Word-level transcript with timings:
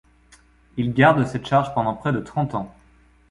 Il 0.77 0.95
garde 0.95 1.27
cette 1.27 1.45
charge 1.45 1.75
pendant 1.75 1.93
près 1.93 2.11
de 2.11 2.21
trente 2.21 2.55
ans. 2.55 2.73